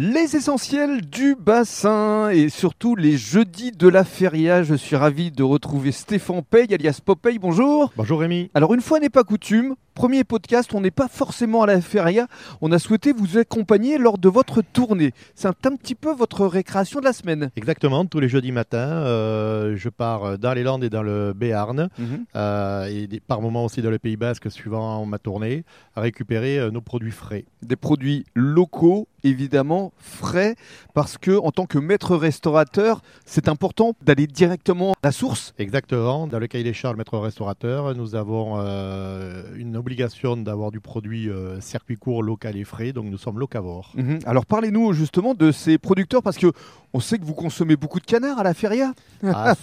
[0.00, 4.62] Les essentiels du bassin et surtout les jeudis de la feria.
[4.62, 7.40] Je suis ravi de retrouver Stéphane Paye alias Popeye.
[7.40, 7.92] Bonjour.
[7.96, 8.48] Bonjour Rémi.
[8.54, 12.28] Alors une fois n'est pas coutume, premier podcast, on n'est pas forcément à la feria.
[12.60, 15.10] On a souhaité vous accompagner lors de votre tournée.
[15.34, 17.50] C'est un, un petit peu votre récréation de la semaine.
[17.56, 21.88] Exactement, tous les jeudis matins, euh, je pars dans les Landes et dans le Béarn,
[21.98, 22.24] Mhm.
[22.36, 25.64] euh, et par moments aussi dans le Pays Basque, suivant ma tournée,
[25.96, 27.44] à récupérer euh, nos produits frais.
[27.62, 30.54] Des produits locaux, évidemment frais,
[30.94, 35.54] parce que en tant que maître restaurateur, c'est important d'aller directement à la source.
[35.58, 40.80] Exactement, dans le cahier des charges maître restaurateur, nous avons euh, une obligation d'avoir du
[40.80, 43.92] produit euh, circuit court, local et frais, donc nous sommes locavores.
[43.96, 44.18] Mhm.
[44.26, 46.52] Alors parlez-nous justement de ces producteurs parce que
[46.94, 48.94] on sait que vous consommez beaucoup de canards à la feria.
[49.22, 49.54] Ah,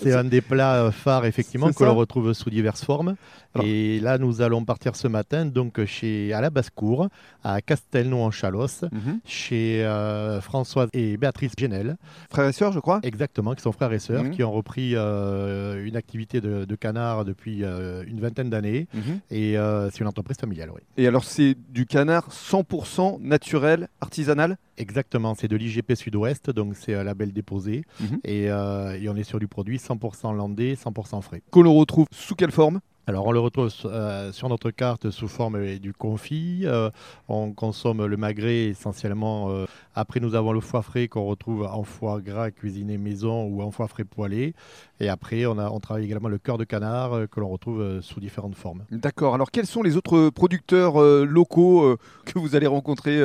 [0.00, 3.14] c'est un des plats euh, phares effectivement que l'on retrouve sous diverses formes.
[3.54, 7.08] Alors- Et là, nous allons partir ce matin donc chez à la Basse-Cour,
[7.44, 8.84] à Castelnau en Chalosse,
[9.26, 11.96] chez euh, Françoise et Béatrice Genel,
[12.30, 13.00] Frères et sœurs, je crois.
[13.02, 14.30] exactement, qui sont frères et sœurs, Mhm.
[14.30, 18.86] qui ont repris euh, une activité de, de canard depuis une vingtaine d'années.
[19.30, 20.80] Et euh, c'est une entreprise familiale, oui.
[20.96, 24.58] Et alors c'est du canard 100% naturel, artisanal?
[24.76, 27.84] Exactement, c'est de l'IGP Sud-Ouest, donc c'est un label déposé.
[28.00, 28.20] Mhm.
[28.24, 31.42] Et, euh, et on est sur du produit 100% landais, 100% frais.
[31.50, 32.80] Que l'on retrouve sous quelle forme?
[33.08, 36.62] Alors on le retrouve euh, sur notre carte sous forme euh, du confit.
[36.64, 36.88] Euh,
[37.28, 39.50] on consomme le magret essentiellement.
[39.50, 43.60] euh, après nous avons le foie frais qu'on retrouve en foie gras cuisiné maison ou
[43.60, 44.54] en foie frais poêlé.
[45.00, 48.20] Et après on, a, on travaille également le cœur de canard que l'on retrouve sous
[48.20, 48.84] différentes formes.
[48.92, 49.34] D'accord.
[49.34, 53.20] Alors quels sont les autres producteurs locaux que vous allez rencontrer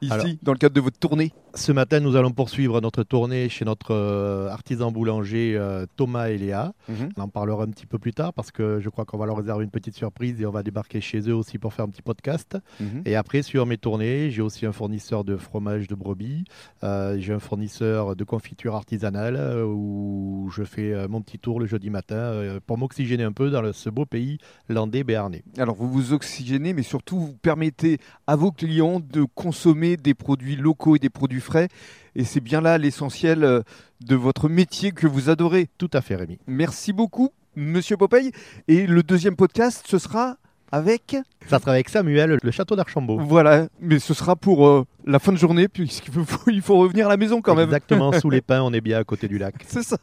[0.00, 1.32] ici Alors- dans le cadre de votre tournée?
[1.54, 6.36] Ce matin nous allons poursuivre notre tournée chez notre euh, artisan boulanger euh, Thomas et
[6.38, 6.72] Léa.
[7.16, 9.36] On en parlera un petit peu plus tard parce que je crois qu'on va leur
[9.38, 12.02] réserver une petite surprise et on va débarquer chez eux aussi pour faire un petit
[12.02, 12.58] podcast.
[12.80, 13.02] Mhm.
[13.06, 16.44] Et après, sur mes tournées, j'ai aussi un fournisseur de fromage de brebis.
[16.84, 21.88] Euh, j'ai un fournisseur de confiture artisanale où je fais mon petit tour le jeudi
[21.90, 24.38] matin pour m'oxygéner un peu dans le- ce beau pays
[24.68, 25.42] landais béarnais.
[25.56, 30.54] Alors vous vous oxygénez, mais surtout vous permettez à vos clients de consommer des produits
[30.56, 31.68] locaux et des produits frais.
[32.14, 33.62] Et c'est bien là l'essentiel euh,
[34.00, 35.68] de votre métier que vous adorez.
[35.78, 36.38] Tout à fait, Rémi.
[36.46, 38.32] Merci beaucoup, Monsieur Popeye.
[38.68, 40.36] Et le deuxième podcast, ce sera
[40.70, 41.16] avec...
[41.48, 43.18] Ça sera avec Samuel, le château d'Archambault.
[43.20, 47.06] Voilà, mais ce sera pour euh, la fin de journée, puisqu'il faut, il faut revenir
[47.06, 47.68] à la maison quand même.
[47.68, 49.54] Exactement, sous les pins, on est bien à côté du lac.
[49.66, 49.98] C'est ça.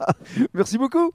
[0.53, 1.13] Merci beaucoup.